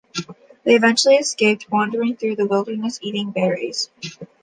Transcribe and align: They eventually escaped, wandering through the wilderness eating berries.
They 0.63 0.73
eventually 0.75 1.17
escaped, 1.17 1.69
wandering 1.69 2.15
through 2.15 2.37
the 2.37 2.47
wilderness 2.47 2.97
eating 3.03 3.29
berries. 3.29 3.91